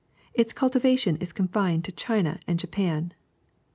[0.33, 3.13] Its cultivation is confined to China and Japan.